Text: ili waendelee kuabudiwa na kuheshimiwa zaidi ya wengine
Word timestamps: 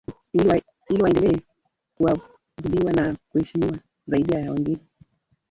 ili 0.89 1.01
waendelee 1.03 1.39
kuabudiwa 1.95 2.93
na 2.93 3.17
kuheshimiwa 3.31 3.79
zaidi 4.07 4.33
ya 4.33 4.51
wengine 4.51 4.81